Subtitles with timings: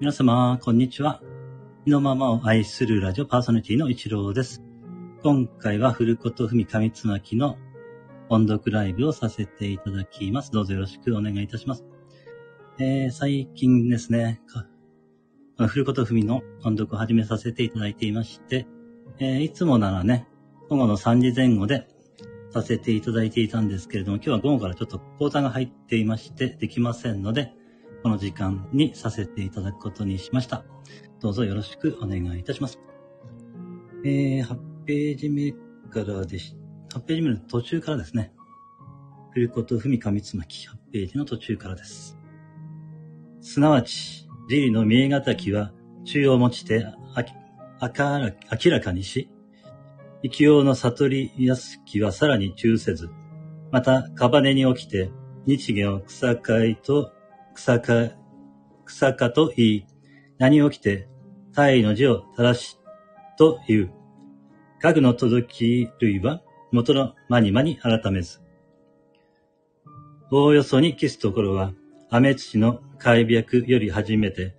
[0.00, 1.22] 皆様、こんにちは。
[1.86, 4.60] 意のままを愛するラジオパーソナリティの一郎です。
[5.22, 7.56] 今回は古琴文上つまきの
[8.28, 10.50] 音読ライブをさせていただきます。
[10.50, 11.84] どうぞよろしくお願いいたします。
[12.80, 14.66] えー、最近ですね、か
[15.68, 18.66] 古琴文の音読を始めさせていただいていまして、
[19.20, 20.26] えーいつもならね、
[20.68, 21.86] 午後の3時前後で
[22.50, 27.52] させていただいていたんですけれども、今日は午後からちょっと講座が入っていまして、できませんので、
[28.04, 30.62] この時間にさせていただくことにしました。
[31.22, 32.78] どうぞよろしくお願いいたします。
[34.04, 35.52] えー、8ページ目
[35.90, 36.54] からでし、
[36.92, 38.34] 8ページ目の途中からですね。
[39.32, 42.18] 古琴文上つまき8ページの途中からです。
[43.40, 45.72] すなわち、自利の見え難きは、
[46.04, 47.32] 中を持ちてあき
[47.80, 49.30] あから明らかにし、
[50.22, 53.08] 生きようの悟りやすきはさらに中せず、
[53.72, 55.10] また、カバネに起きて、
[55.46, 57.13] 日芸を草かいと、
[57.54, 58.10] 草か、
[58.84, 59.86] 草かと言い、
[60.38, 61.08] 何を起きて、
[61.54, 62.78] 大の字を正し、
[63.38, 63.90] という。
[64.80, 66.42] 家具の届き類は、
[66.72, 68.40] 元の間に間に改めず。
[70.30, 71.72] おおよそにキスところは、
[72.10, 74.54] 雨土の開白より始めて、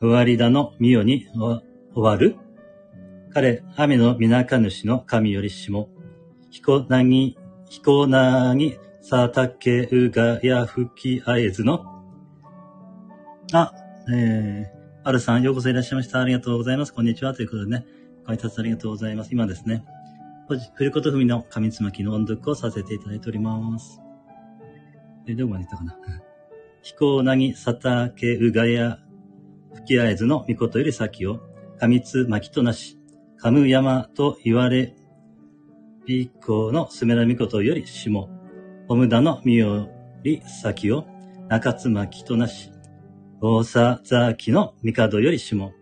[0.00, 1.62] 終わりだの御代に終
[1.94, 2.36] わる
[3.30, 5.90] 彼、雨の皆か主の神よりしも、
[6.50, 7.36] 彦なぎ、
[7.68, 11.97] 彦なぎ、さたけうがやふきあえずの、
[13.52, 13.72] あ、
[14.12, 16.20] えー、あるさん、ようこそいらっしゃいました。
[16.20, 16.92] ありがとうございます。
[16.92, 17.32] こんにちは。
[17.32, 17.86] ということでね、
[18.26, 19.30] ご挨拶ありがとうございます。
[19.32, 19.86] 今ですね、
[20.74, 24.02] 古琴文の上つまきの音読をさせていただいております。
[25.26, 25.96] え、どこまで行ったかな？
[26.82, 28.98] 彦なぎ、さたけうがや
[29.72, 31.40] ふきあえずの御事より先を、
[31.80, 32.98] 上つまきとなし、
[33.38, 34.94] カムヤマと言われ、
[36.06, 38.28] ビコのスメラミコトより下、
[38.88, 39.88] オムダの実よ
[40.22, 41.06] り先を、
[41.48, 42.72] 中つまきとなし、
[43.40, 45.72] 大佐ザキの帝より下、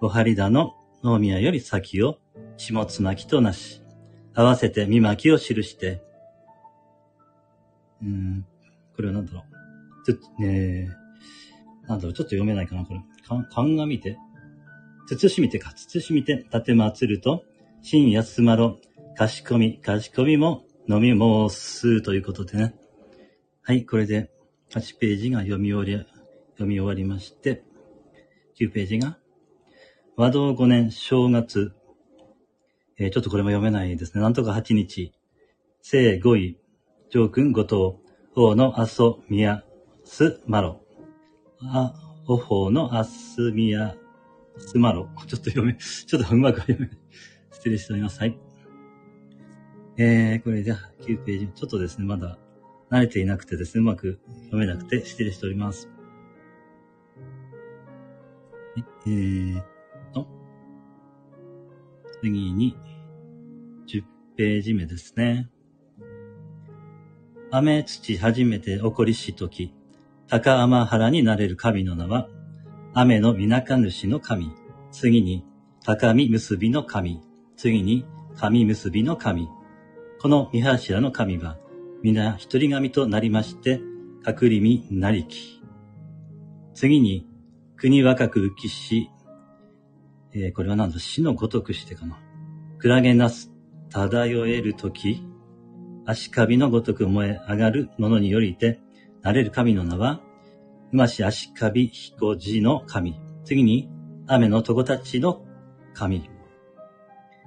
[0.00, 2.18] おはりだの能宮より先を、
[2.56, 3.84] 下つまきとなし、
[4.34, 6.02] 合わせて見巻きを記して、
[8.02, 8.44] うん、
[8.96, 9.44] これは何だろ
[10.08, 10.12] う。
[10.12, 13.00] つ、えー、なんだろう、ちょっと読めないかな、これ。
[13.28, 14.18] か、鑑みて。
[15.08, 17.44] 慎みてか、慎みて、立てまつると、
[17.80, 18.80] 真安まろ、
[19.16, 22.74] かしこみ、かしこみも、飲み申す、ということでね。
[23.62, 24.32] はい、これで、
[24.70, 26.17] 8ページが読み終わり、
[26.58, 27.62] 読み終わりまして、
[28.60, 29.16] 9ページが、
[30.16, 31.72] 和道5年正月、
[32.98, 34.22] えーちょっとこれも読めないですね。
[34.22, 35.12] なんとか8日、
[35.82, 36.58] 正5位、
[37.10, 39.64] 上君後藤、王の阿蘇宮、
[40.02, 40.80] すまろ。
[41.62, 41.94] あ、
[42.26, 43.94] お方のあすみや、
[44.56, 45.08] すまろ。
[45.28, 46.98] ちょっと読め、ちょっとうまく読めない。
[47.52, 48.18] 失礼しております。
[48.18, 48.36] はい。
[49.96, 51.48] えー、これじゃあ、9ページ。
[51.54, 52.36] ちょっとですね、まだ
[52.90, 55.88] 慣れていなくてですね、うまく読めなくて失礼しております。
[59.06, 59.64] えーっ
[60.12, 60.26] と、
[62.20, 62.76] 次に、
[63.86, 64.02] 10
[64.36, 65.48] ページ目ですね。
[67.50, 69.74] 雨土初めて起こりしとき、
[70.28, 72.28] 高天原になれる神の名は、
[72.92, 74.52] 雨の皆か主の神、
[74.90, 75.44] 次に
[75.84, 77.22] 高見結びの神、
[77.56, 78.04] 次に
[78.36, 79.48] 神結びの神。
[80.20, 81.56] この三柱の神は、
[82.02, 83.80] 皆一人神となりまして、
[84.26, 85.62] 隠りみなりき。
[86.74, 87.26] 次に、
[87.80, 89.08] 国若く浮きし、
[90.34, 92.18] えーこれは何だ、死のごとくしてかな。
[92.78, 93.52] クラゲなす、
[93.88, 95.22] 漂えるとき、
[96.04, 98.80] 足カビのごとく燃え上がるものによりて、
[99.22, 100.20] なれる神の名は、
[100.92, 103.20] うまし足カビ彦寺の神。
[103.44, 103.88] 次に、
[104.26, 105.44] 雨の男たちの
[105.94, 106.28] 神。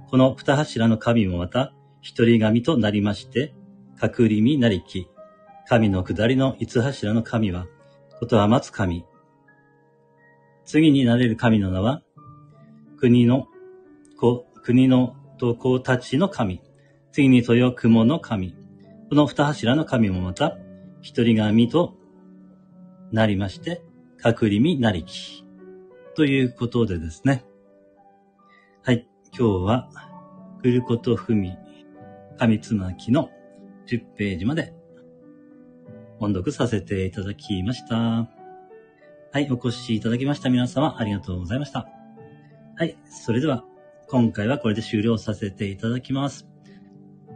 [0.09, 3.53] この二柱の神もまた、一人神となりまして、
[4.01, 5.09] 隠りみなりき。
[5.67, 7.67] 神の下りの五柱の神は、
[8.17, 9.03] ことは松神。
[10.65, 12.01] 次になれる神の名は、
[12.97, 13.47] 国の
[14.17, 16.61] 子、国のと子たちの神。
[17.11, 18.55] 次に豊雲の神。
[19.09, 20.57] この二柱の神もまた、
[21.01, 21.95] 一人神と
[23.11, 23.81] なりまして、
[24.23, 25.43] 隠りみなりき。
[26.15, 27.43] ということでですね。
[28.83, 29.07] はい。
[29.37, 29.89] 今日は、
[30.61, 31.57] 古ことふみ、
[32.37, 33.29] 神つまきの
[33.87, 34.73] 10ページまで
[36.19, 38.40] 音読させていただきました。
[39.33, 39.49] はい。
[39.49, 41.87] お越しいただきました皆様、ありがとうございました。
[42.75, 42.97] はい。
[43.05, 43.63] それでは、
[44.09, 46.49] 今回はこれで終了させていただきます。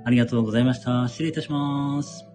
[0.03, 1.07] ありがとうございました。
[1.07, 2.34] 失礼いたします。